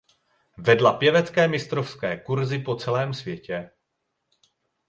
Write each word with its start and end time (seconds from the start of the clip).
Vedla 0.57 0.93
pěvecké 0.93 1.47
mistrovské 1.47 2.21
kurzy 2.25 2.59
po 2.59 2.75
celém 2.75 3.13
světě. 3.13 3.71